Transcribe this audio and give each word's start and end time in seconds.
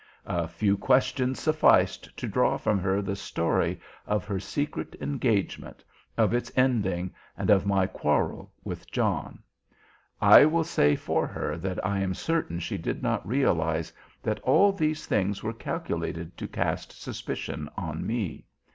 A 0.25 0.47
few 0.47 0.79
questions 0.79 1.39
sufficed 1.39 2.17
to 2.17 2.27
draw 2.27 2.57
from 2.57 2.79
her 2.79 3.03
the 3.03 3.15
story 3.15 3.79
of 4.07 4.25
her 4.25 4.39
secret 4.39 4.95
engagement, 4.99 5.83
of 6.17 6.33
its 6.33 6.51
ending, 6.55 7.13
and 7.37 7.51
of 7.51 7.67
my 7.67 7.85
quarrel 7.85 8.51
with 8.63 8.89
John. 8.89 9.43
I 10.19 10.43
will 10.45 10.63
say 10.63 10.95
for 10.95 11.27
her 11.27 11.55
that 11.59 11.85
I 11.85 11.99
am 11.99 12.15
certain 12.15 12.57
she 12.59 12.79
did 12.79 13.03
not 13.03 13.27
realise 13.27 13.93
that 14.23 14.39
all 14.39 14.71
these 14.71 15.05
things 15.05 15.43
were 15.43 15.53
calculated 15.53 16.35
to 16.37 16.47
cast 16.47 16.99
suspicion 16.99 17.69
on 17.77 18.03
me. 18.03 18.47